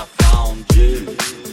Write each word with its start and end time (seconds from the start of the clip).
I 0.00 0.04
found 0.04 0.76
you. 0.76 1.47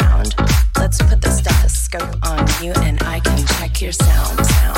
around. 0.00 0.34
Let's 0.76 1.00
put 1.02 1.20
the 1.20 1.30
stethoscope 1.30 2.16
on 2.26 2.46
you 2.62 2.72
and 2.82 3.02
I 3.02 3.20
can 3.20 3.46
check 3.46 3.80
your 3.80 3.92
sound. 3.92 4.46
sound. 4.46 4.77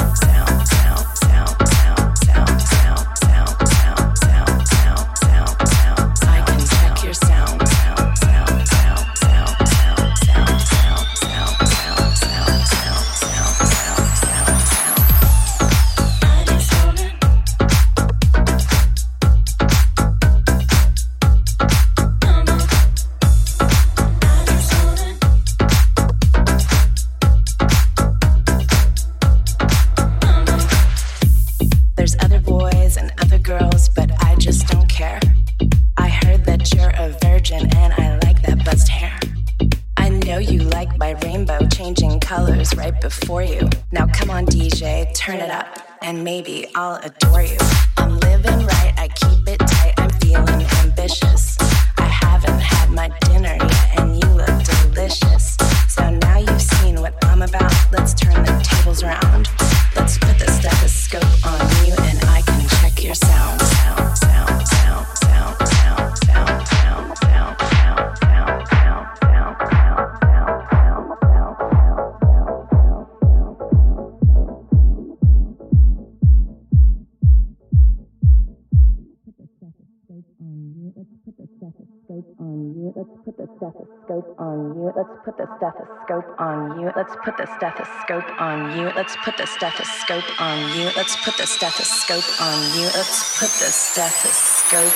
put 85.30 85.46
the 85.46 85.56
stethoscope 85.56 86.40
on 86.40 86.80
you. 86.80 86.90
Let's 86.96 87.14
put 87.24 87.36
the 87.36 87.46
stethoscope 87.56 88.40
on 88.40 88.76
you. 88.76 88.90
Let's 88.96 89.16
put 89.24 89.36
the 89.36 89.46
stethoscope 89.46 90.40
on 90.40 90.76
you. 90.76 90.90
Let's 90.96 91.16
put 91.24 91.36
the 91.36 91.46
stethoscope 91.46 92.40
on 92.40 92.78
you. 92.78 92.86
Let's 92.86 93.38
put 93.38 93.50
the 93.60 93.70
stethoscope. 93.70 94.92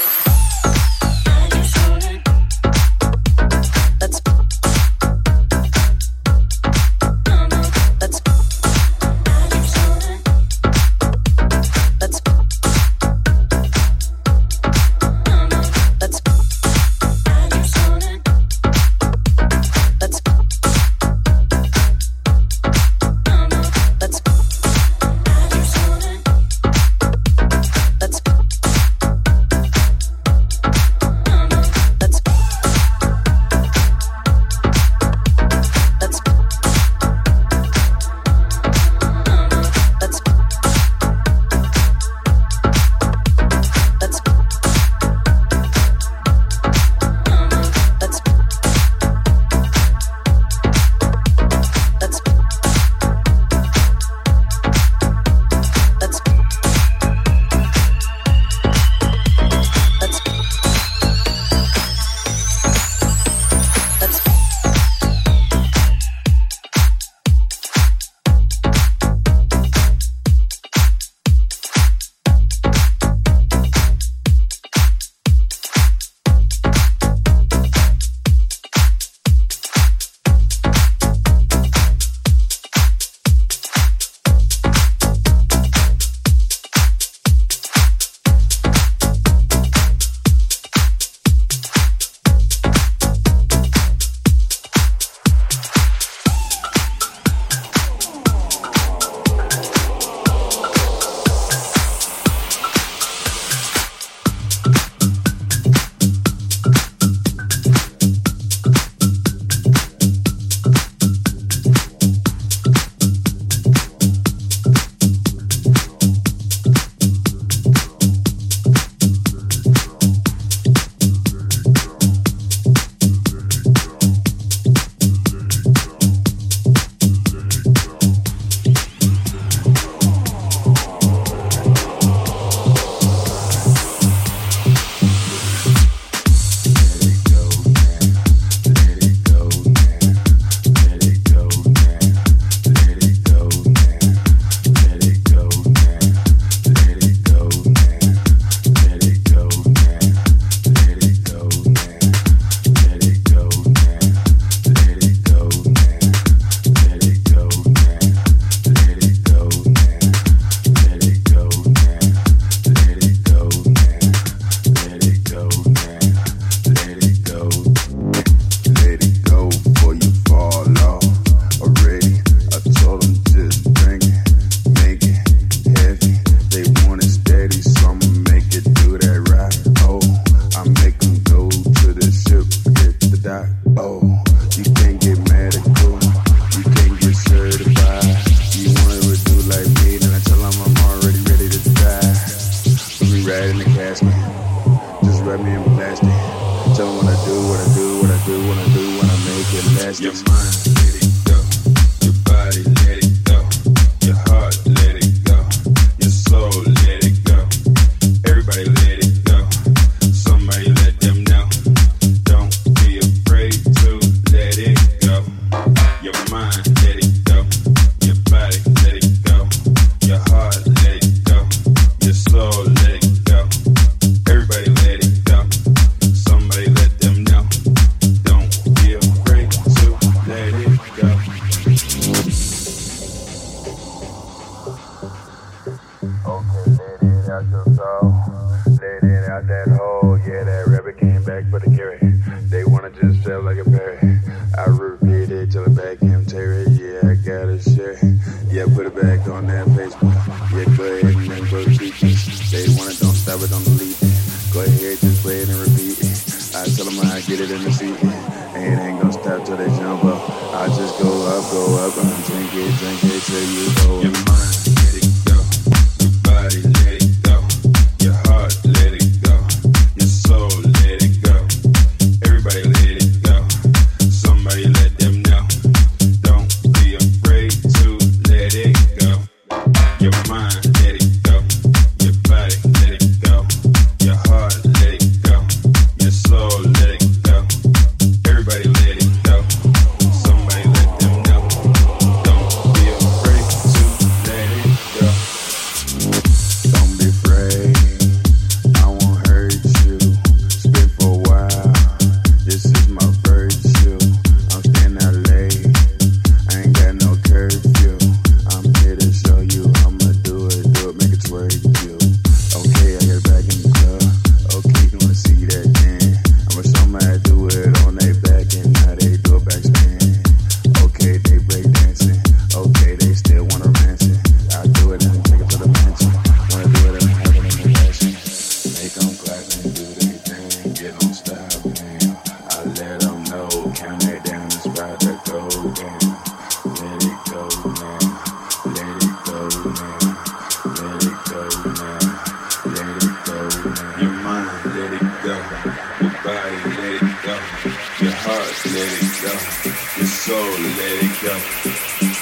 Let's 4.00 4.43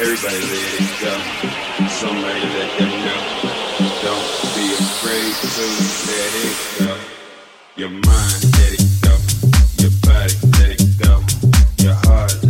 Everybody 0.01 0.41
ready 0.51 0.79
to 0.79 1.05
go. 1.05 1.15
Somebody 1.89 2.41
let 2.41 2.71
them 2.79 2.93
know. 3.05 3.21
Don't 4.03 4.29
be 4.55 4.67
afraid 4.75 5.35
to 5.55 5.65
let 6.09 6.33
it 6.43 6.57
go. 6.79 6.93
Your 7.77 7.91
mind, 7.91 8.43
let 8.57 8.73
it 8.73 8.85
go. 9.03 9.15
Your 9.79 9.93
body, 10.03 10.35
let 10.59 10.71
it 10.81 10.99
go. 10.99 11.23
Your 11.85 11.95
heart. 12.07 12.42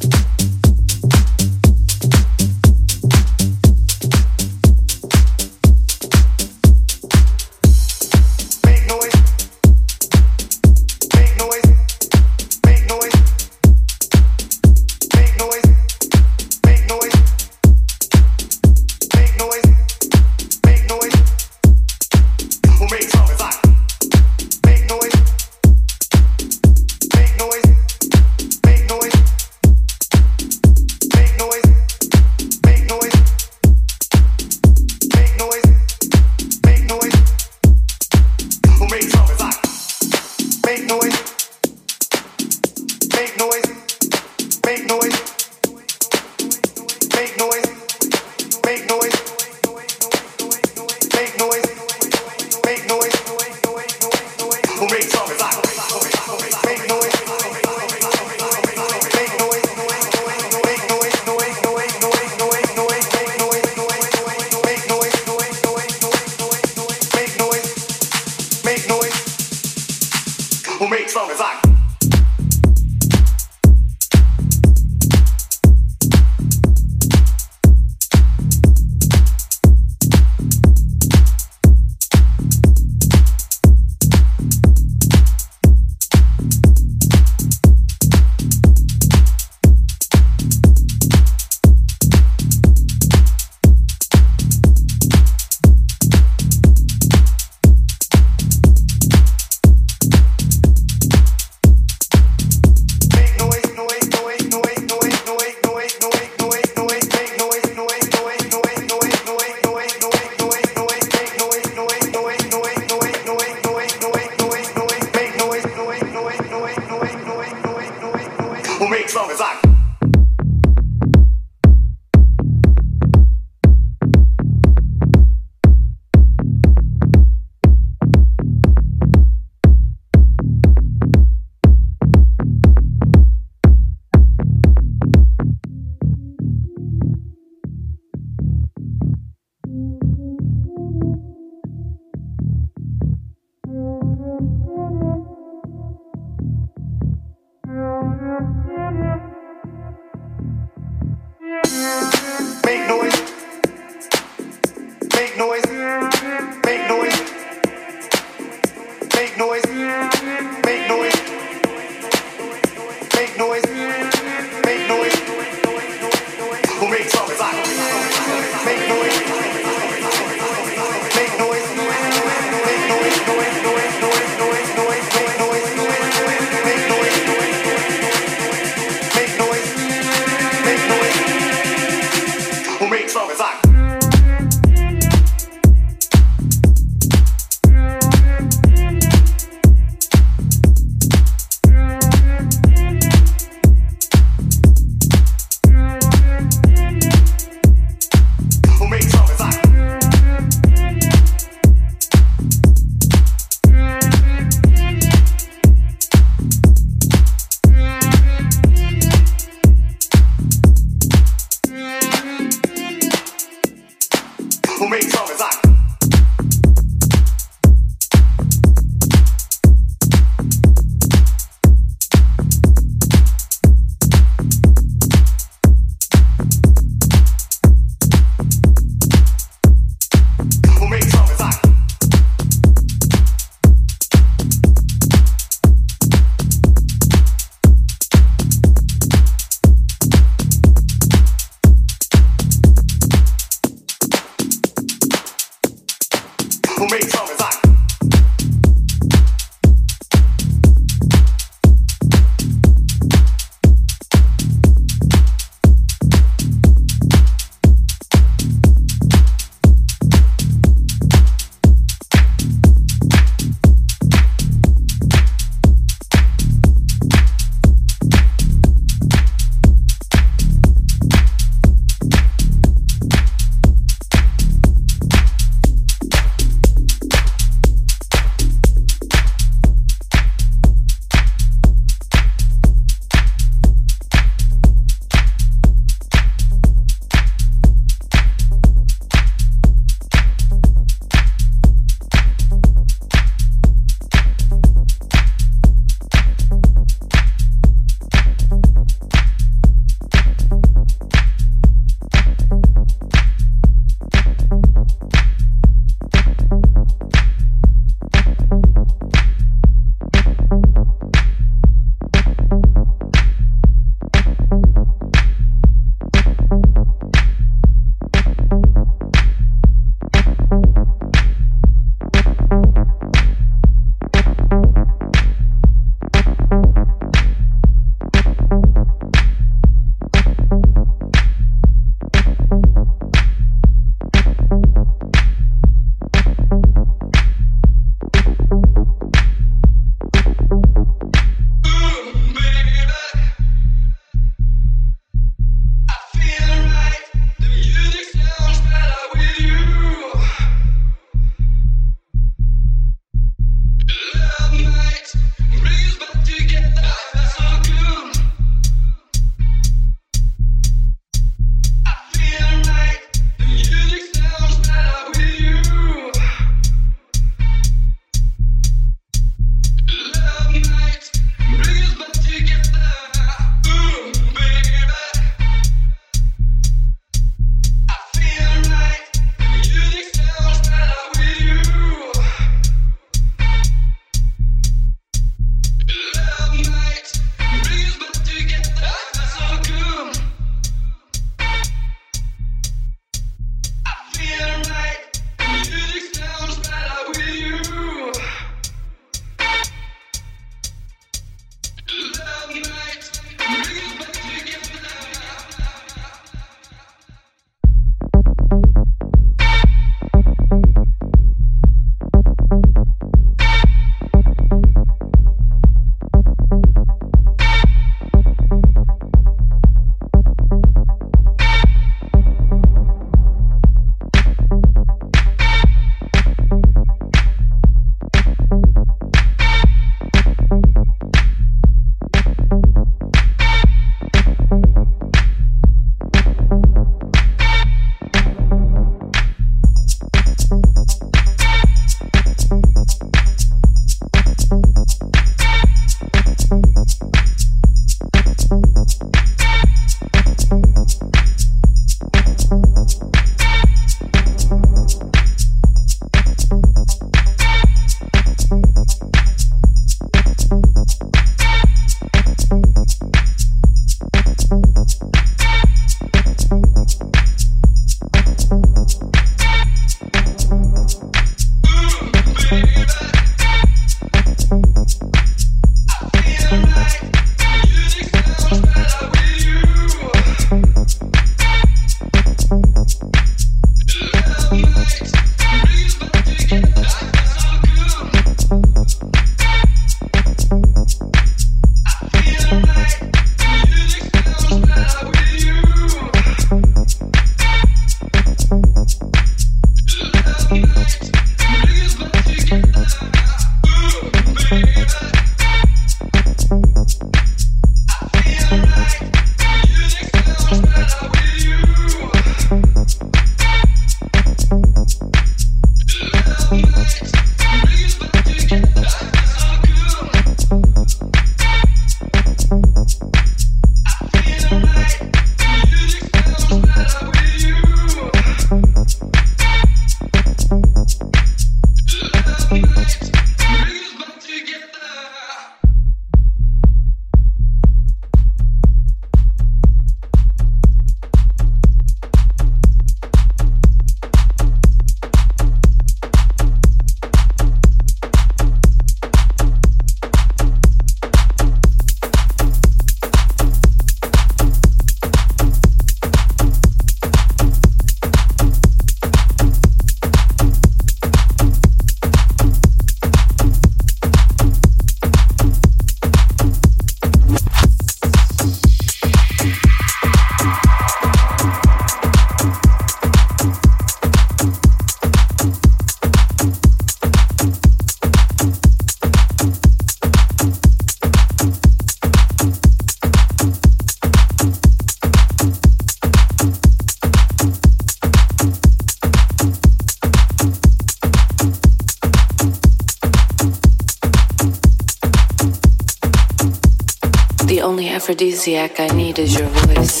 Aphrodisiac 598.42 598.80
I 598.80 598.88
need 598.96 599.18
is 599.20 599.38
your 599.38 599.48
voice. 599.48 600.00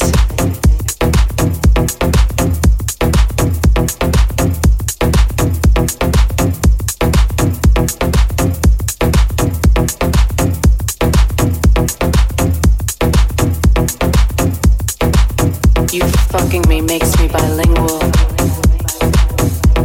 You 15.92 16.02
fucking 16.30 16.64
me 16.68 16.80
makes 16.80 17.16
me 17.20 17.28
bilingual. 17.28 18.00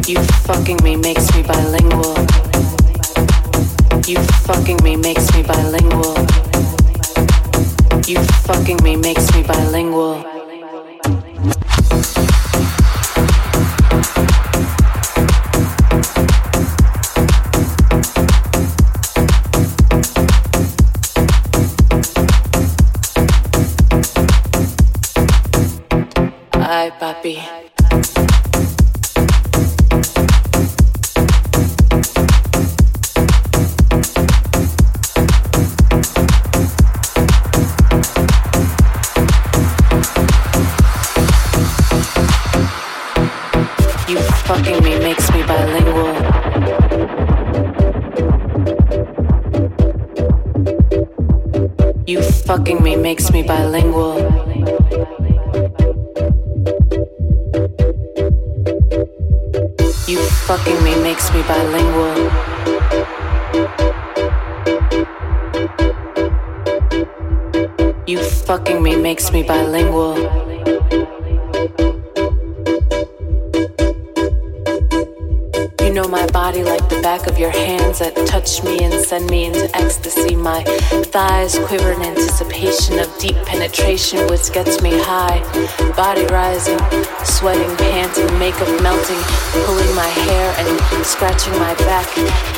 You 0.08 0.20
fucking 0.48 0.80
me 0.84 0.96
makes 0.96 1.32
me 1.36 1.44
bilingual. 1.44 2.16
You 4.08 4.18
fucking 4.48 4.80
me 4.84 4.96
makes 4.96 5.32
me 5.36 5.44
bilingual. 5.44 6.47
You 8.08 8.24
fucking 8.24 8.78
me 8.84 8.96
makes 8.96 9.30
me 9.36 9.44
bilingual. 9.44 10.24
Ay, 26.64 26.92
papi. 26.98 27.57
Makes 53.08 53.32
me 53.32 53.42
bilingual. 53.42 54.18
You 60.08 60.20
fucking 60.48 60.84
me 60.84 60.94
makes 61.02 61.32
me 61.34 61.42
bilingual. 61.44 62.18
You 68.06 68.18
fucking 68.46 68.84
me 68.84 68.98
makes 68.98 69.32
me 69.32 69.42
bilingual. 69.42 70.47
Know 76.08 76.12
my 76.12 76.28
body 76.28 76.64
like 76.64 76.88
the 76.88 77.02
back 77.02 77.28
of 77.28 77.38
your 77.38 77.50
hands 77.50 78.00
that 78.00 78.16
touch 78.26 78.64
me 78.64 78.80
and 78.82 78.94
send 78.94 79.30
me 79.30 79.44
into 79.44 79.68
ecstasy. 79.76 80.38
My 80.38 80.64
thighs 81.12 81.60
quiver 81.68 81.92
in 81.92 82.02
anticipation 82.02 82.98
of 83.00 83.12
deep 83.20 83.36
penetration, 83.44 84.26
which 84.28 84.54
gets 84.54 84.82
me 84.82 84.92
high. 84.96 85.44
Body 85.98 86.24
rising, 86.28 86.80
sweating, 87.26 87.76
panting, 87.76 88.32
makeup 88.40 88.72
melting, 88.82 89.20
pulling 89.68 89.94
my 89.96 90.08
hair 90.08 90.56
and 90.60 91.06
scratching 91.06 91.52
my 91.60 91.74
back. 91.84 92.08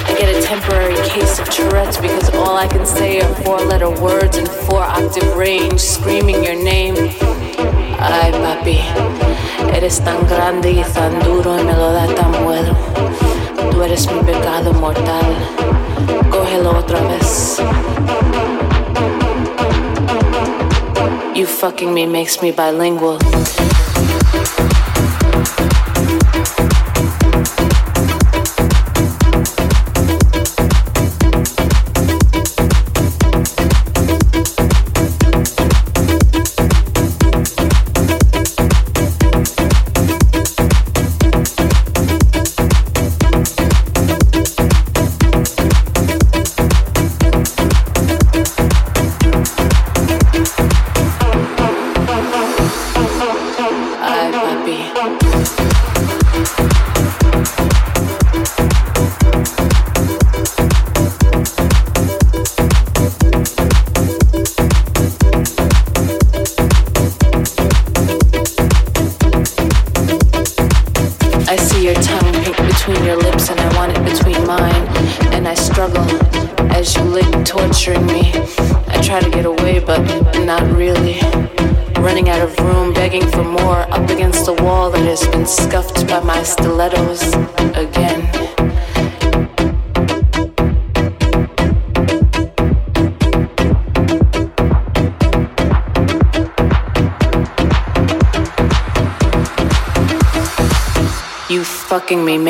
I 0.05 0.13
get 0.13 0.29
a 0.29 0.45
temporary 0.45 0.97
case 1.09 1.39
of 1.39 1.49
Tourette's 1.49 1.97
because 1.97 2.29
all 2.35 2.55
I 2.55 2.67
can 2.67 2.85
say 2.85 3.19
are 3.21 3.35
four 3.41 3.57
letter 3.61 3.89
words 3.89 4.37
in 4.37 4.45
four 4.45 4.83
octave 4.83 5.35
range, 5.35 5.79
screaming 5.79 6.43
your 6.43 6.61
name. 6.61 6.93
Ay, 7.97 8.29
papi, 8.31 8.77
eres 9.73 9.99
tan 10.01 10.21
grande 10.27 10.71
y 10.71 10.83
tan 10.93 11.19
duro 11.21 11.57
y 11.57 11.63
me 11.63 11.73
lo 11.73 11.91
da 11.93 12.05
tan 12.13 12.43
bueno. 12.43 13.28
Tú 13.71 13.83
eres 13.83 14.11
mi 14.11 14.19
pecado 14.21 14.73
mortal. 14.73 15.25
Cógelo 16.29 16.77
otra 16.77 16.99
vez. 17.07 17.57
You 21.35 21.45
fucking 21.45 21.93
me 21.93 22.05
makes 22.05 22.41
me 22.41 22.51
bilingual. 22.51 23.17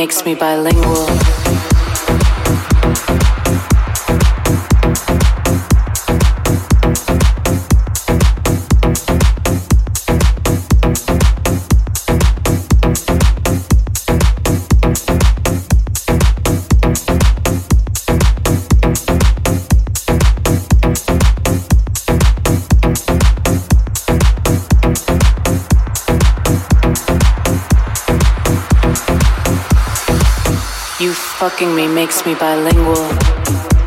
Makes 0.10 0.26
me 0.26 0.34
bilingual. 0.34 1.39
Fucking 31.40 31.74
me 31.74 31.88
makes 31.88 32.26
me 32.26 32.36
bilingual. 32.36 33.79